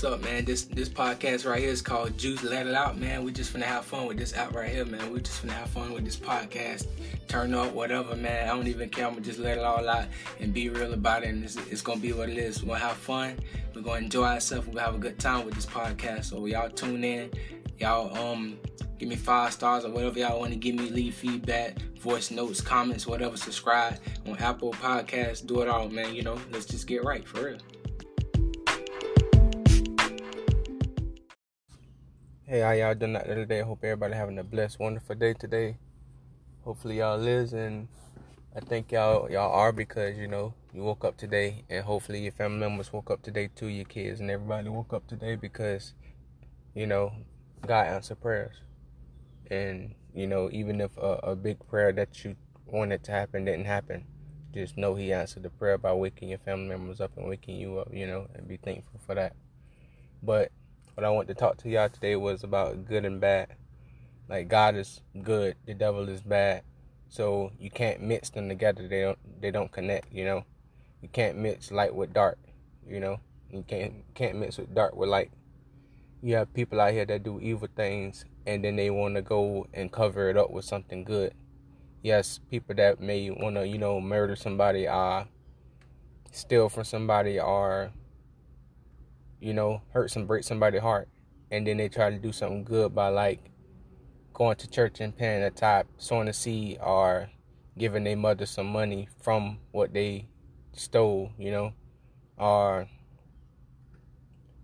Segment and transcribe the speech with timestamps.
[0.00, 0.44] what's up, man?
[0.44, 3.24] This this podcast right here is called Juice Let It Out, man.
[3.24, 5.12] We just finna have fun with this app right here, man.
[5.12, 6.86] We just finna have fun with this podcast.
[7.26, 8.48] Turn up, whatever, man.
[8.48, 9.06] I don't even care.
[9.06, 10.06] I'm gonna just let it all out
[10.38, 11.30] and be real about it.
[11.30, 12.62] And it's, it's gonna be what it is.
[12.62, 13.40] We're gonna have fun.
[13.74, 14.68] We're gonna enjoy ourselves.
[14.68, 16.26] We're gonna have a good time with this podcast.
[16.26, 17.32] So y'all tune in.
[17.80, 18.56] Y'all um
[19.00, 20.90] give me five stars or whatever y'all want to give me.
[20.90, 23.36] Leave feedback, voice notes, comments, whatever.
[23.36, 25.44] Subscribe on Apple Podcasts.
[25.44, 26.14] Do it all, man.
[26.14, 27.58] You know, let's just get right for real.
[32.50, 33.60] Hey, how y'all doing out there today?
[33.60, 35.76] I hope everybody having a blessed, wonderful day today.
[36.64, 37.88] Hopefully y'all is, and
[38.56, 42.32] I think y'all y'all are because you know you woke up today, and hopefully your
[42.32, 45.92] family members woke up today too, your kids and everybody woke up today because
[46.74, 47.12] you know
[47.66, 48.56] God answered prayers,
[49.50, 52.34] and you know even if a, a big prayer that you
[52.64, 54.06] wanted to happen didn't happen,
[54.54, 57.78] just know He answered the prayer by waking your family members up and waking you
[57.78, 59.36] up, you know, and be thankful for that.
[60.22, 60.50] But
[60.98, 63.54] what I want to talk to y'all today was about good and bad.
[64.28, 66.64] Like God is good, the devil is bad.
[67.08, 68.88] So you can't mix them together.
[68.88, 70.44] They don't they don't connect, you know.
[71.00, 72.40] You can't mix light with dark,
[72.84, 73.20] you know.
[73.48, 75.30] You can't can't mix with dark with light.
[76.20, 79.68] You have people out here that do evil things and then they want to go
[79.72, 81.32] and cover it up with something good.
[82.02, 85.26] Yes, people that may want to, you know, murder somebody, uh
[86.32, 87.92] steal from somebody or
[89.40, 91.08] you know, hurt some break somebody's heart,
[91.50, 93.50] and then they try to do something good by like
[94.32, 97.30] going to church and paying a tithe, sowing a seed, or
[97.76, 100.28] giving their mother some money from what they
[100.72, 101.72] stole, you know,
[102.36, 102.88] or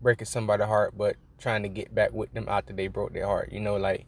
[0.00, 3.50] breaking somebody's heart, but trying to get back with them after they broke their heart,
[3.52, 4.06] you know, like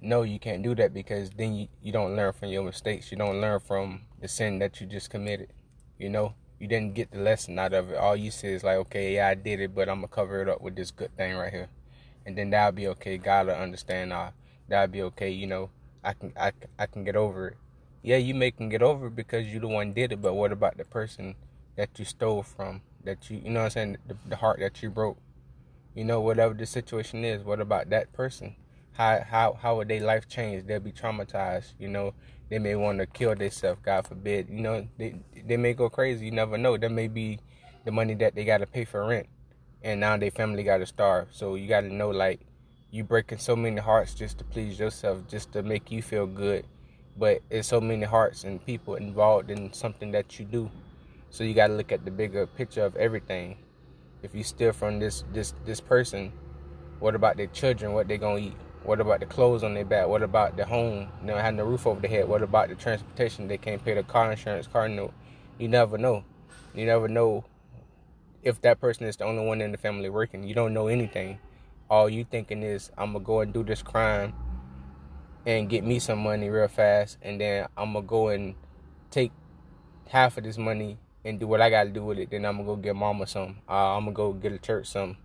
[0.00, 3.10] no, you can't do that because then you, you don't learn from your mistakes.
[3.10, 5.48] You don't learn from the sin that you just committed,
[5.98, 6.34] you know
[6.64, 7.98] you didn't get the lesson out of it.
[7.98, 10.48] All you say is like, okay, yeah, I did it, but I'm gonna cover it
[10.48, 11.68] up with this good thing right here,
[12.24, 13.18] and then that'll be okay.
[13.18, 14.14] God will understand.
[14.14, 14.30] Uh,
[14.66, 15.28] that'll be okay.
[15.28, 15.70] You know,
[16.02, 17.56] I can, I, I can get over it.
[18.02, 20.52] Yeah, you may can get over it because you the one did it, but what
[20.52, 21.34] about the person
[21.76, 22.80] that you stole from?
[23.04, 25.18] That you, you know, I'm saying, the, the heart that you broke.
[25.94, 28.56] You know, whatever the situation is, what about that person?
[28.92, 30.66] How, how, how would their life change?
[30.66, 31.74] They'll be traumatized.
[31.78, 32.14] You know,
[32.50, 34.48] they may want to kill themselves, God forbid.
[34.50, 35.16] You know, they
[35.46, 36.26] they may go crazy.
[36.26, 36.76] You never know.
[36.76, 37.40] That may be
[37.84, 39.26] the money that they got to pay for rent,
[39.82, 41.28] and now their family got to starve.
[41.32, 42.40] So you got to know, like,
[42.90, 46.66] you breaking so many hearts just to please yourself, just to make you feel good.
[47.16, 50.70] But it's so many hearts and people involved in something that you do.
[51.30, 53.56] So you got to look at the bigger picture of everything.
[54.22, 56.32] If you steal from this this this person,
[56.98, 57.92] what about their children?
[57.92, 58.56] What they gonna eat?
[58.84, 60.08] What about the clothes on their back?
[60.08, 62.28] What about the home, you know, having the roof over their head?
[62.28, 63.48] What about the transportation?
[63.48, 65.14] They can't pay the car insurance, car note.
[65.58, 66.22] You never know.
[66.74, 67.46] You never know
[68.42, 70.44] if that person is the only one in the family working.
[70.44, 71.38] You don't know anything.
[71.88, 74.34] All you thinking is, I'm gonna go and do this crime
[75.46, 78.54] and get me some money real fast, and then I'm gonna go and
[79.10, 79.32] take
[80.08, 82.30] half of this money and do what I gotta do with it.
[82.30, 83.56] Then I'm gonna go get mama some.
[83.66, 85.16] Uh, I'm gonna go get a church some.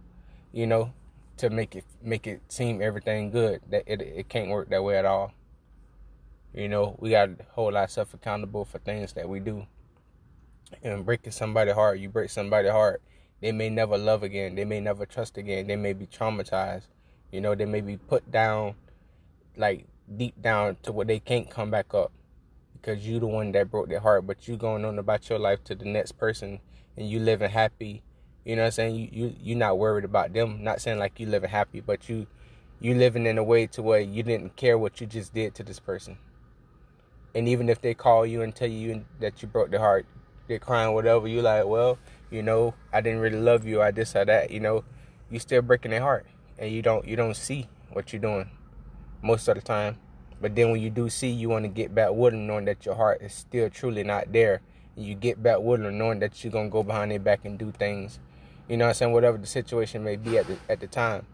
[0.54, 0.94] You know,
[1.40, 3.62] to make it make it seem everything good.
[3.70, 5.34] That it it can't work that way at all.
[6.54, 9.68] You know, we got to hold ourselves accountable for things that we do.
[10.84, 13.02] And breaking somebody heart, you break somebody heart,
[13.42, 14.56] they may never love again.
[14.56, 15.68] They may never trust again.
[15.68, 16.88] They may be traumatized.
[17.32, 18.76] You know, they may be put down,
[19.56, 22.12] like deep down to where they can't come back up
[22.74, 24.28] because you the one that broke their heart.
[24.28, 26.60] But you going on about your life to the next person
[26.98, 28.04] and you living happy
[28.46, 28.96] you know what I'm saying?
[28.96, 30.64] You you you're not worried about them.
[30.64, 32.28] Not saying like you living happy, but you
[32.80, 35.64] you living in a way to where you didn't care what you just did to
[35.64, 36.18] this person.
[37.36, 40.06] And even if they call you and tell you that you broke their heart,
[40.48, 42.00] they're crying, whatever, you like, well,
[42.32, 44.84] you know, I didn't really love you, I this or that, you know,
[45.30, 46.26] you still breaking their heart,
[46.58, 48.50] and you don't you don't see what you're doing
[49.22, 49.98] most of the time.
[50.42, 52.86] But then when you do see, you want to get back with them, knowing that
[52.86, 54.62] your heart is still truly not there.
[54.96, 57.60] And you get back with them, knowing that you're gonna go behind their back and
[57.60, 58.20] do things
[58.70, 59.14] you know what I'm saying?
[59.14, 61.26] Whatever the situation may be at the at the time.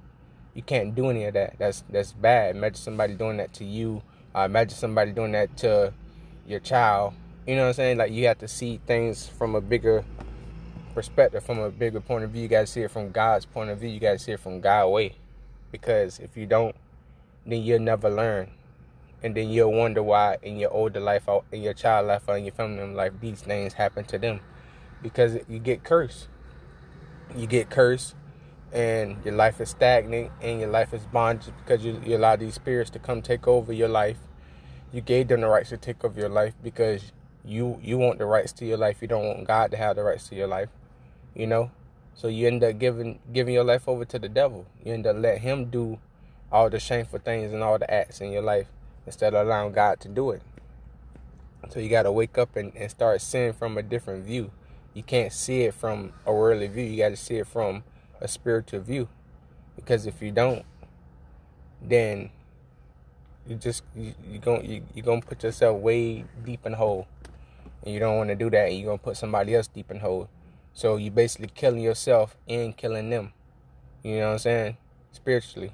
[0.54, 1.56] You can't do any of that.
[1.60, 2.56] That's that's bad.
[2.56, 4.02] Imagine somebody doing that to you.
[4.34, 5.94] Uh, imagine somebody doing that to
[6.48, 7.14] your child.
[7.46, 7.98] You know what I'm saying?
[7.98, 10.06] Like you have to see things from a bigger
[10.94, 12.44] perspective, from a bigger point of view.
[12.44, 13.90] You gotta see it from God's point of view.
[13.90, 15.18] You gotta see it from God's way.
[15.74, 16.76] Because if you don't,
[17.46, 18.52] then you'll never learn.
[19.22, 22.38] And then you'll wonder why in your older life, or in your child life, or
[22.38, 24.40] in your family life, these things happen to them.
[25.02, 26.30] Because you get cursed
[27.36, 28.16] you get cursed
[28.72, 32.56] and your life is stagnant and your life is bondage because you, you allow these
[32.56, 34.18] spirits to come take over your life.
[34.92, 37.12] You gave them the rights to take over your life because
[37.44, 39.02] you you want the rights to your life.
[39.02, 40.70] You don't want God to have the rights to your life.
[41.34, 41.72] You know?
[42.16, 44.66] So you end up giving giving your life over to the devil.
[44.84, 46.00] You end up letting him do
[46.52, 48.68] all the shameful things and all the acts in your life
[49.06, 50.42] instead of allowing God to do it.
[51.70, 54.52] So you gotta wake up and, and start seeing from a different view.
[54.96, 56.86] You can't see it from a worldly view.
[56.86, 57.84] You gotta see it from
[58.22, 59.10] a spiritual view.
[59.76, 60.64] Because if you don't,
[61.82, 62.30] then
[63.46, 67.08] you just you, you going you, you're gonna put yourself way deep in hole.
[67.84, 70.00] And you don't want to do that and you're gonna put somebody else deep in
[70.00, 70.30] hole.
[70.74, 73.34] So you're basically killing yourself and killing them.
[74.02, 74.78] You know what i'm saying?
[75.12, 75.74] Spiritually.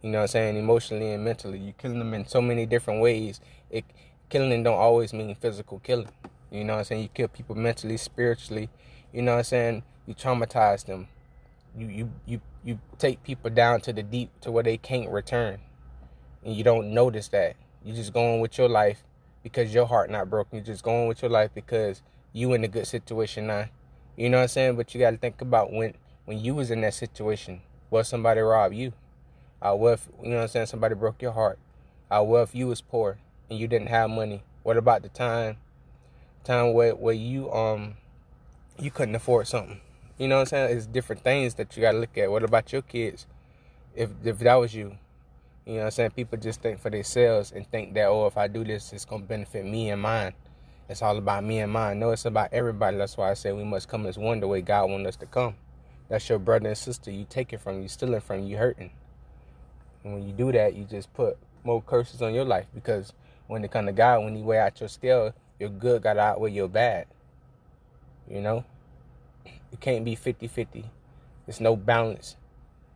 [0.00, 0.56] You know what i'm saying?
[0.56, 1.58] Emotionally and mentally.
[1.58, 3.42] You're killing them in so many different ways.
[3.70, 3.84] It
[4.30, 6.08] killing them don't always mean physical killing
[6.50, 8.68] you know what i'm saying you kill people mentally spiritually
[9.12, 11.08] you know what i'm saying you traumatize them
[11.76, 15.60] you you you you take people down to the deep to where they can't return
[16.44, 17.56] and you don't notice that.
[17.84, 19.04] You're just going with your life
[19.42, 20.56] because your heart not broken.
[20.56, 22.02] You're just going with your life because
[22.32, 23.66] you in a good situation now.
[24.16, 24.76] You know what I'm saying?
[24.76, 27.60] But you got to think about when when you was in that situation.
[27.90, 28.92] What somebody robbed you?
[29.60, 30.66] Uh, what if, you know what I'm saying?
[30.66, 31.58] Somebody broke your heart.
[32.10, 33.18] Uh, what if you was poor
[33.48, 34.42] and you didn't have money?
[34.62, 35.56] What about the time
[36.48, 37.94] time where where you um
[38.78, 39.80] you couldn't afford something?
[40.18, 40.76] You know what I'm saying?
[40.76, 42.30] It's different things that you got to look at.
[42.30, 43.26] What about your kids?
[43.94, 44.96] If if that was you,
[45.66, 46.10] you know what I'm saying?
[46.12, 49.22] People just think for themselves and think that, oh, if I do this, it's going
[49.22, 50.32] to benefit me and mine.
[50.88, 51.98] It's all about me and mine.
[51.98, 52.96] No, it's about everybody.
[52.96, 55.26] That's why I say we must come as one the way God wants us to
[55.26, 55.56] come.
[56.08, 57.10] That's your brother and sister.
[57.10, 58.90] You take it from you, stealing from you, hurting.
[60.02, 63.12] And when you do that, you just put more curses on your life because
[63.46, 66.20] when it comes to God, when He weigh out your scale, your good got to
[66.20, 67.06] outweigh your bad.
[68.28, 68.64] You know?
[69.72, 70.84] It can't be 50 50.
[71.46, 72.36] There's no balance.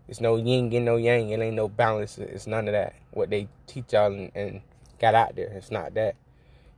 [0.09, 1.31] It's no yin and no yang.
[1.31, 2.19] It ain't no balance.
[2.19, 2.95] It's none of that.
[3.13, 4.61] What they teach y'all and, and
[5.01, 5.49] got out there.
[5.49, 6.17] It's not that.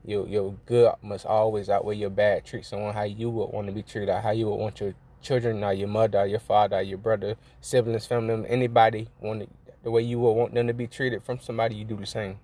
[0.04, 2.44] Your your good must always outweigh your bad.
[2.44, 4.14] Treat someone how you would want to be treated.
[4.14, 7.36] How you would want your children, or your mother, or your father, or your brother,
[7.60, 9.48] siblings, family, anybody want
[9.82, 11.75] the way you would want them to be treated from somebody.
[11.75, 12.38] You do the same.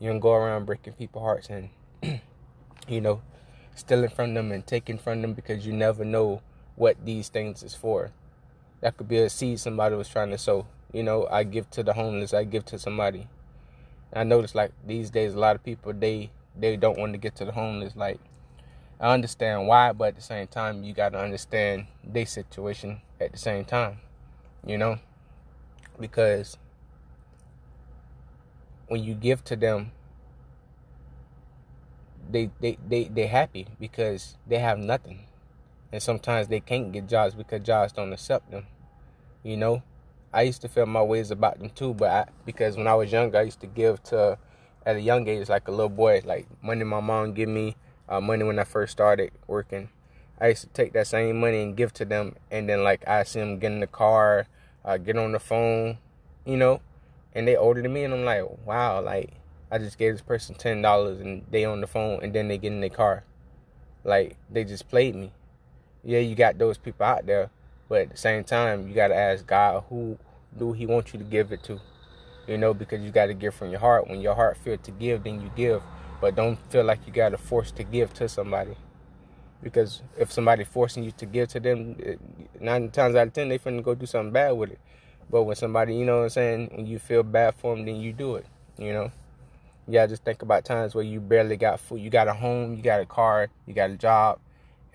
[0.00, 1.68] You don't go around breaking people's hearts and
[2.88, 3.22] you know
[3.74, 6.40] stealing from them and taking from them because you never know
[6.76, 8.12] what these things is for
[8.80, 10.66] that could be a seed somebody was trying to sow.
[10.92, 13.26] You know, I give to the homeless, I give to somebody.
[14.12, 17.18] And I notice like these days a lot of people they they don't want to
[17.18, 17.96] get to the homeless.
[17.96, 18.20] Like
[19.00, 23.38] I understand why, but at the same time you gotta understand their situation at the
[23.38, 23.98] same time.
[24.64, 24.98] You know?
[25.98, 26.56] Because
[28.88, 29.92] when you give to them
[32.30, 35.26] they they they they happy because they have nothing
[35.92, 38.66] and sometimes they can't get jobs because jobs don't accept them.
[39.42, 39.82] You know,
[40.32, 43.12] I used to feel my ways about them too, but I, because when I was
[43.12, 44.38] younger, I used to give to
[44.84, 47.76] at a young age, like a little boy, like money my mom give me,
[48.08, 49.88] uh, money when I first started working.
[50.40, 53.22] I used to take that same money and give to them, and then like I
[53.22, 54.48] see them get in the car,
[54.84, 55.98] uh, get on the phone,
[56.44, 56.82] you know,
[57.34, 59.30] and they older than me, and I'm like, wow, like
[59.70, 62.58] I just gave this person ten dollars, and they on the phone, and then they
[62.58, 63.24] get in their car,
[64.04, 65.32] like they just played me
[66.06, 67.50] yeah, you got those people out there,
[67.88, 70.16] but at the same time, you got to ask God who
[70.56, 71.80] do He want you to give it to,
[72.46, 74.08] you know, because you got to give from your heart.
[74.08, 75.82] When your heart feel to give, then you give,
[76.20, 78.76] but don't feel like you got to force to give to somebody,
[79.64, 82.14] because if somebody forcing you to give to them, eh,
[82.60, 84.78] nine times out of ten they finna go do something bad with it.
[85.28, 87.96] But when somebody, you know what I'm saying, when you feel bad for them, then
[87.96, 88.46] you do it,
[88.78, 89.10] you know.
[89.86, 92.00] You gotta just think about times where you barely got food.
[92.00, 94.40] You got a home, you got a car, you got a job,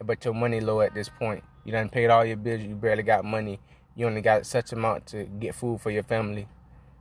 [0.04, 1.46] but your money low at this point.
[1.64, 3.62] You done paid all your bills, you barely got money.
[3.96, 6.48] You only got such amount to get food for your family.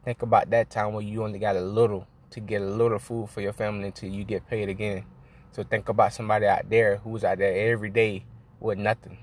[0.04, 3.28] Think about that time where you only got a little to get a little food
[3.28, 5.04] for your family until you get paid again.
[5.50, 8.24] So think about somebody out there who's out there every day
[8.60, 9.18] with nothing.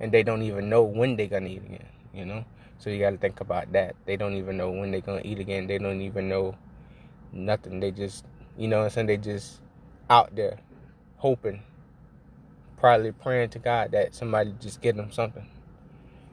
[0.00, 2.46] And they don't even know when they're gonna eat again, you know?
[2.78, 3.94] So you gotta think about that.
[4.06, 5.66] They don't even know when they're gonna eat again.
[5.66, 6.56] They don't even know
[7.32, 7.80] nothing.
[7.80, 8.24] They just
[8.56, 9.60] you know I'm saying, they just
[10.08, 10.58] out there
[11.16, 11.62] hoping
[12.80, 15.46] probably praying to God that somebody just get them something.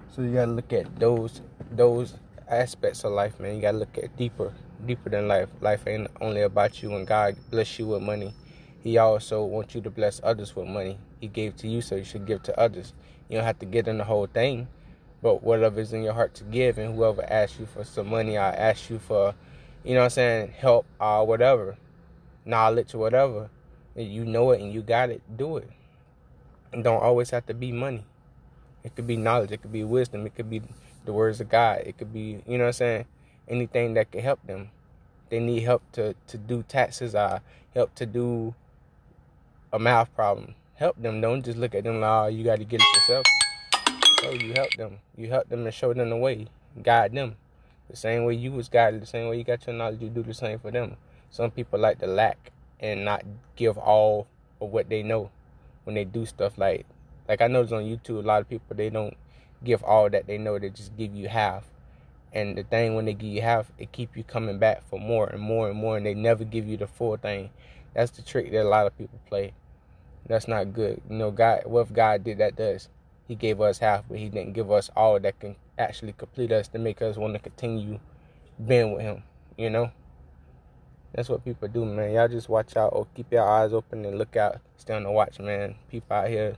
[0.10, 2.16] So you gotta look at those those
[2.50, 3.56] aspects of life, man.
[3.56, 4.54] You gotta look at deeper,
[4.86, 5.50] deeper than life.
[5.62, 6.89] Life ain't only about you.
[6.92, 8.34] When God bless you with money,
[8.82, 10.98] He also wants you to bless others with money.
[11.20, 12.94] He gave to you, so you should give to others.
[13.30, 14.70] You don't have to get in the whole thing,
[15.22, 18.38] but whatever is in your heart to give, and whoever asks you for some money,
[18.38, 19.36] I ask you for,
[19.88, 21.77] you know, what I'm saying, help or whatever,
[22.44, 23.50] knowledge or whatever.
[23.96, 25.22] You know it and you got it.
[25.38, 25.70] Do it.
[26.74, 28.03] Don't always have to be money.
[28.84, 29.53] It could be knowledge.
[29.53, 30.25] It could be wisdom.
[30.25, 30.62] It could be
[31.06, 31.84] the words of God.
[31.86, 33.06] It could be, you know what I'm saying?
[33.48, 34.72] Anything that could help them.
[35.29, 37.39] They need help to, to do taxes or
[37.74, 38.56] help to do
[39.72, 40.56] a math problem.
[40.75, 41.22] Help them.
[41.22, 43.25] Don't just look at them like, oh, you got to get it yourself.
[44.22, 44.98] So you help them.
[45.15, 46.48] You help them and show them the way.
[46.84, 47.38] Guide them.
[47.89, 50.24] The same way you was guided, the same way you got your knowledge, you do
[50.24, 50.98] the same for them.
[51.29, 53.24] Some people like to lack and not
[53.56, 54.27] give all
[54.62, 55.32] of what they know
[55.84, 56.86] when they do stuff like
[57.27, 59.15] like I notice on YouTube a lot of people they don't
[59.63, 61.63] give all that they know, they just give you half.
[62.34, 65.27] And the thing when they give you half, it keep you coming back for more
[65.27, 67.50] and more and more and they never give you the full thing.
[67.94, 69.53] That's the trick that a lot of people play.
[70.27, 71.01] That's not good.
[71.10, 72.89] You know, God what if God did that to us?
[73.28, 76.68] He gave us half, but he didn't give us all that can actually complete us
[76.70, 78.00] to make us want to continue
[78.66, 79.24] being with him,
[79.58, 79.92] you know?
[81.14, 82.14] That's what people do, man.
[82.14, 84.60] Y'all just watch out or keep your eyes open and look out.
[84.78, 85.76] Stay on the watch, man.
[85.90, 86.56] People out here,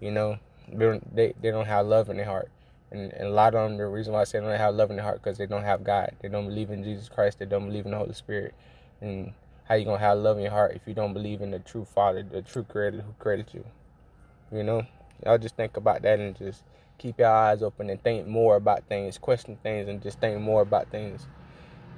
[0.00, 2.50] you know, they they don't have love in their heart.
[2.90, 4.90] And, and a lot of them, the reason why I say they don't have love
[4.90, 6.16] in their heart because they don't have God.
[6.20, 7.38] They don't believe in Jesus Christ.
[7.38, 8.54] They don't believe in the Holy Spirit.
[9.00, 9.32] And
[9.68, 11.84] how you gonna have love in your heart if you don't believe in the true
[11.84, 13.64] Father, the true Creator who created you?
[14.50, 14.82] You know,
[15.24, 16.64] y'all just think about that and just
[16.98, 20.62] keep your eyes open and think more about things, question things, and just think more
[20.62, 21.26] about things.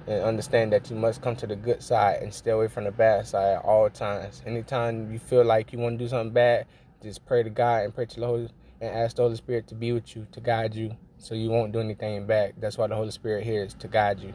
[0.06, 2.90] And understand that you must come to the good side and stay away from the
[2.90, 4.42] bad side at all times.
[4.46, 6.66] Anytime you feel like you want to do something bad,
[7.02, 8.48] just pray to God and pray to the Holy
[8.80, 11.72] and ask the Holy Spirit to be with you, to guide you, so you won't
[11.72, 12.54] do anything bad.
[12.58, 14.32] That's why the Holy Spirit here is to guide you.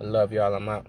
[0.00, 0.52] I love y'all.
[0.52, 0.86] I'm out.